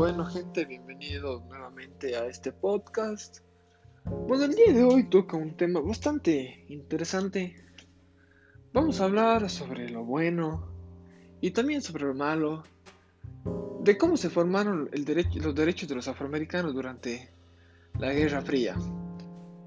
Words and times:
Bueno 0.00 0.24
gente, 0.24 0.64
bienvenidos 0.64 1.44
nuevamente 1.44 2.16
a 2.16 2.24
este 2.24 2.52
podcast. 2.52 3.40
Bueno, 4.02 4.44
el 4.44 4.54
día 4.54 4.72
de 4.72 4.82
hoy 4.82 5.10
toca 5.10 5.36
un 5.36 5.58
tema 5.58 5.78
bastante 5.80 6.64
interesante. 6.68 7.54
Vamos 8.72 8.98
a 8.98 9.04
hablar 9.04 9.50
sobre 9.50 9.90
lo 9.90 10.02
bueno 10.02 10.72
y 11.42 11.50
también 11.50 11.82
sobre 11.82 12.06
lo 12.06 12.14
malo, 12.14 12.62
de 13.82 13.98
cómo 13.98 14.16
se 14.16 14.30
formaron 14.30 14.88
los 14.90 15.54
derechos 15.54 15.86
de 15.86 15.94
los 15.94 16.08
afroamericanos 16.08 16.72
durante 16.72 17.30
la 17.98 18.10
Guerra 18.14 18.40
Fría. 18.40 18.76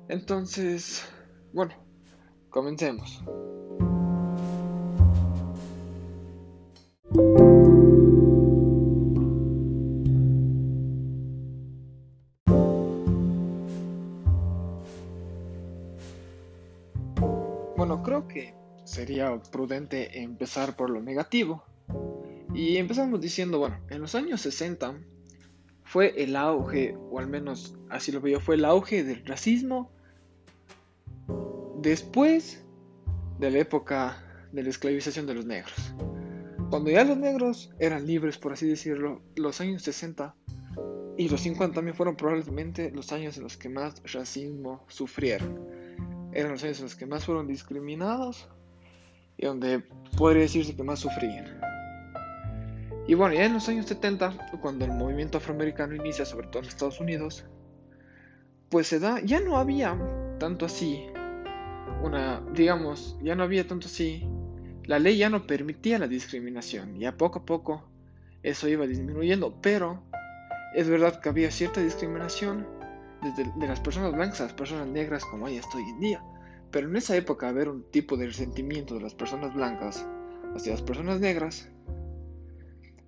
Entonces, 0.08 1.08
bueno, 1.54 1.76
comencemos. 2.50 3.24
Bueno, 17.86 18.02
creo 18.02 18.30
que 18.30 18.54
sería 18.86 19.38
prudente 19.52 20.22
empezar 20.22 20.78
por 20.78 20.90
lo 20.90 21.02
negativo. 21.02 21.66
Y 22.54 22.78
empezamos 22.78 23.20
diciendo, 23.20 23.60
bueno, 23.60 23.78
en 23.90 24.00
los 24.00 24.16
años 24.16 24.40
60 24.40 25.02
fue 25.84 26.14
el 26.24 26.38
auge, 26.38 26.96
o 27.12 27.20
al 27.20 27.28
menos 27.28 27.76
así 27.90 28.14
lo 28.14 28.22
veo, 28.22 28.40
fue 28.40 28.56
el 28.56 28.64
auge 28.64 29.04
del 29.04 29.26
racismo 29.26 29.92
después 31.82 32.64
de 33.40 33.52
la 33.52 33.60
época 33.60 34.48
de 34.54 34.64
la 34.64 34.70
esclavización 34.70 35.28
de 35.28 35.34
los 35.34 35.46
negros. 35.46 35.94
Cuando 36.70 36.90
ya 36.90 37.04
los 37.04 37.18
negros 37.18 37.70
eran 37.80 38.08
libres, 38.08 38.38
por 38.38 38.54
así 38.54 38.66
decirlo, 38.66 39.22
los 39.36 39.60
años 39.60 39.84
60 39.84 40.34
y 41.18 41.28
los 41.28 41.42
50 41.42 41.76
también 41.76 41.98
fueron 41.98 42.16
probablemente 42.16 42.92
los 42.92 43.12
años 43.12 43.36
en 43.36 43.44
los 43.44 43.58
que 43.58 43.68
más 43.68 44.02
racismo 44.14 44.86
sufrieron 44.88 45.73
eran 46.34 46.52
los 46.52 46.64
años 46.64 46.80
en 46.80 46.86
los 46.86 46.96
que 46.96 47.06
más 47.06 47.26
fueron 47.26 47.48
discriminados 47.48 48.48
y 49.38 49.46
donde 49.46 49.84
podría 50.18 50.44
decirse 50.44 50.76
que 50.76 50.84
más 50.84 51.00
sufrían. 51.00 51.60
Y 53.08 53.16
bueno, 53.16 53.36
ya 53.36 53.46
en 53.46 53.54
los 53.54 53.68
años 53.68 53.86
70, 53.88 54.60
cuando 54.62 54.86
el 54.86 54.92
movimiento 54.92 55.38
afroamericano 55.38 55.96
inicia, 55.96 56.26
sobre 56.26 56.48
todo 56.48 56.64
en 56.64 56.70
Estados 56.70 57.00
Unidos, 57.00 57.46
pues 58.70 58.88
se 58.88 59.00
da, 59.00 59.20
ya 59.22 59.40
no 59.42 59.58
había 59.58 59.98
tanto 60.40 60.66
así, 60.66 61.08
una, 62.02 62.42
digamos, 62.54 63.18
ya 63.22 63.36
no 63.36 63.44
había 63.44 63.68
tanto 63.68 63.88
así, 63.88 64.26
la 64.86 65.00
ley 65.00 65.18
ya 65.18 65.30
no 65.30 65.46
permitía 65.46 66.00
la 66.00 66.08
discriminación, 66.08 66.98
ya 66.98 67.18
poco 67.18 67.40
a 67.40 67.46
poco 67.46 67.84
eso 68.42 68.68
iba 68.68 68.88
disminuyendo, 68.88 69.62
pero 69.62 70.04
es 70.74 70.90
verdad 70.90 71.20
que 71.20 71.30
había 71.30 71.52
cierta 71.52 71.82
discriminación 71.82 72.68
desde 73.24 73.52
de 73.56 73.68
las 73.68 73.80
personas 73.80 74.14
blancas 74.14 74.42
a 74.42 74.46
las 74.46 74.54
personas 74.54 74.88
negras 74.88 75.24
como 75.26 75.48
hay 75.48 75.58
hasta 75.58 75.78
hoy 75.78 75.84
en 75.90 76.00
día. 76.00 76.24
Pero 76.72 76.90
en 76.90 76.96
esa 76.96 77.16
época 77.16 77.50
haber 77.50 77.70
un 77.70 77.84
tipo 77.92 78.18
de 78.18 78.28
resentimiento 78.28 78.96
de 78.96 79.02
las 79.02 79.14
personas 79.14 79.54
blancas 79.54 80.06
hacia 80.56 80.72
las 80.72 80.82
personas 80.82 81.20
negras, 81.20 81.70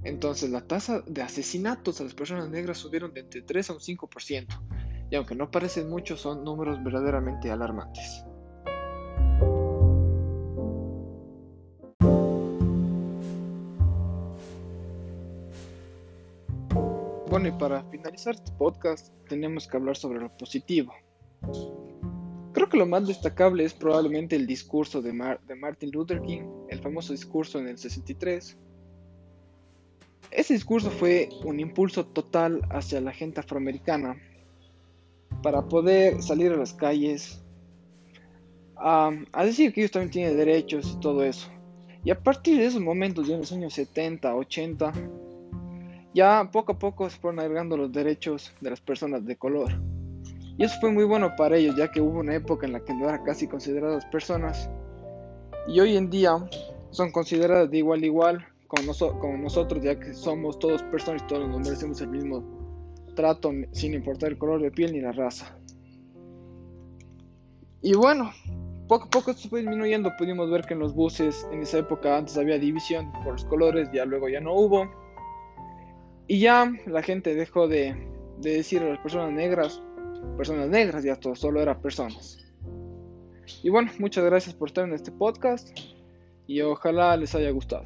entonces 0.04 0.52
la 0.52 0.68
tasa 0.68 1.02
de 1.08 1.24
asesinatos 1.24 2.00
a 2.00 2.04
las 2.04 2.14
personas 2.14 2.50
negras 2.50 2.78
subieron 2.78 3.14
de 3.14 3.22
entre 3.22 3.42
3 3.42 3.70
a 3.72 3.74
un 3.74 3.80
5%, 3.80 4.46
y 5.10 5.16
aunque 5.16 5.36
no 5.36 5.50
parecen 5.50 5.90
mucho, 5.90 6.16
son 6.16 6.44
números 6.44 6.84
verdaderamente 6.84 7.52
alarmantes. 7.52 8.24
Bueno, 17.36 17.50
y 17.50 17.60
para 17.60 17.84
finalizar 17.92 18.34
este 18.34 18.54
podcast 18.54 19.14
tenemos 19.28 19.68
que 19.68 19.76
hablar 19.76 19.98
sobre 19.98 20.22
lo 20.22 20.30
positivo. 20.38 20.94
Creo 22.54 22.70
que 22.70 22.78
lo 22.78 22.86
más 22.86 23.06
destacable 23.10 23.66
es 23.66 23.74
probablemente 23.74 24.38
el 24.38 24.48
discurso 24.48 25.02
de, 25.02 25.12
de 25.46 25.56
Martin 25.56 25.92
Luther 25.92 26.22
King, 26.22 26.44
el 26.70 26.80
famoso 26.80 27.12
discurso 27.12 27.60
en 27.60 27.68
el 27.68 27.78
63. 27.78 28.58
Ese 30.32 30.54
discurso 30.54 30.90
fue 30.90 31.28
un 31.44 31.60
impulso 31.60 32.06
total 32.06 32.62
hacia 32.70 33.02
la 33.02 33.12
gente 33.12 33.42
afroamericana 33.42 34.16
para 35.44 35.62
poder 35.68 36.24
salir 36.24 36.54
a 36.54 36.56
las 36.56 36.74
calles 36.74 37.44
a, 38.78 39.12
a 39.34 39.44
decir 39.44 39.74
que 39.74 39.82
ellos 39.82 39.92
también 39.92 40.12
tienen 40.12 40.38
derechos 40.38 40.90
y 40.96 41.02
todo 41.02 41.22
eso. 41.22 41.50
Y 42.06 42.12
a 42.12 42.24
partir 42.24 42.60
de 42.60 42.68
esos 42.68 42.82
momentos, 42.82 43.28
ya 43.28 43.34
en 43.34 43.42
los 43.42 43.52
años 43.52 43.74
70, 43.74 44.34
80, 44.34 44.94
ya 46.16 46.50
poco 46.50 46.72
a 46.72 46.80
poco 46.80 47.10
se 47.10 47.20
fueron 47.20 47.42
agregando 47.42 47.76
los 47.76 47.92
derechos 47.92 48.54
de 48.62 48.70
las 48.70 48.80
personas 48.80 49.26
de 49.26 49.36
color. 49.36 49.74
Y 50.58 50.64
eso 50.64 50.78
fue 50.80 50.90
muy 50.90 51.04
bueno 51.04 51.36
para 51.36 51.58
ellos, 51.58 51.76
ya 51.76 51.92
que 51.92 52.00
hubo 52.00 52.20
una 52.20 52.34
época 52.34 52.66
en 52.66 52.72
la 52.72 52.80
que 52.80 52.94
no 52.94 53.10
eran 53.10 53.26
casi 53.26 53.48
consideradas 53.48 54.06
personas. 54.06 54.70
Y 55.68 55.82
hoy 55.82 55.98
en 55.98 56.10
día 56.10 56.38
son 56.92 57.12
consideradas 57.12 57.70
de 57.70 57.80
igual 57.80 58.02
a 58.02 58.06
igual 58.06 58.48
con, 58.68 58.86
nosotros, 59.44 59.84
ya 59.84 60.00
que 60.00 60.14
somos 60.14 60.58
todos 60.58 60.82
personas 60.84 61.22
y 61.24 61.28
todos 61.28 61.50
nos 61.50 61.60
merecemos 61.60 62.00
el 62.00 62.08
mismo 62.08 62.44
trato, 63.14 63.52
sin 63.74 63.94
importar 63.94 64.32
el 64.32 64.38
color 64.38 64.62
de 64.62 64.72
piel 64.72 64.94
ni 64.94 65.02
la 65.02 65.12
raza. 65.12 65.58
Y 67.82 67.94
bueno, 67.94 68.32
poco 68.88 69.08
a 69.08 69.10
poco 69.10 69.32
esto 69.32 69.50
fue 69.50 69.60
disminuyendo. 69.60 70.16
Pudimos 70.18 70.50
ver 70.50 70.64
que 70.66 70.76
en 70.76 70.80
los 70.80 70.96
buses 70.96 71.46
en 71.52 71.62
esa 71.62 71.80
época 71.80 72.18
antes 72.18 72.38
había 72.38 72.58
división 72.58 73.12
por 73.26 73.34
los 73.34 73.44
colores, 73.44 73.90
ya 73.94 74.06
luego 74.06 74.30
ya 74.30 74.40
no 74.40 74.54
hubo. 74.54 75.05
Y 76.28 76.40
ya 76.40 76.72
la 76.88 77.04
gente 77.04 77.36
dejó 77.36 77.68
de, 77.68 77.96
de 78.40 78.58
decir 78.58 78.82
a 78.82 78.90
las 78.90 79.00
personas 79.00 79.32
negras 79.32 79.82
personas 80.38 80.70
negras, 80.70 81.04
ya 81.04 81.16
todo, 81.16 81.36
solo 81.36 81.62
eran 81.62 81.82
personas. 81.82 82.40
Y 83.64 83.70
bueno, 83.70 83.92
muchas 84.00 84.24
gracias 84.26 84.56
por 84.56 84.70
estar 84.70 84.88
en 84.88 84.94
este 84.94 85.12
podcast 85.12 85.78
y 86.48 86.62
ojalá 86.62 87.16
les 87.18 87.34
haya 87.36 87.50
gustado. 87.52 87.86